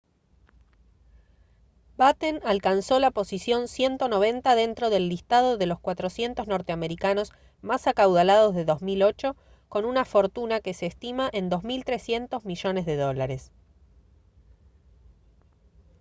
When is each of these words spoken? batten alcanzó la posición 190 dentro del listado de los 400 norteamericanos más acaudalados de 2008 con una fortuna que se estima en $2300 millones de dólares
batten 1.95 2.39
alcanzó 2.43 2.99
la 2.99 3.11
posición 3.11 3.67
190 3.67 4.55
dentro 4.55 4.89
del 4.89 5.09
listado 5.09 5.57
de 5.57 5.67
los 5.67 5.79
400 5.79 6.47
norteamericanos 6.47 7.31
más 7.61 7.85
acaudalados 7.85 8.55
de 8.55 8.65
2008 8.65 9.35
con 9.69 9.85
una 9.85 10.03
fortuna 10.03 10.59
que 10.59 10.73
se 10.73 10.87
estima 10.87 11.29
en 11.31 11.51
$2300 11.51 12.43
millones 12.45 12.87
de 12.87 12.97
dólares 12.97 13.51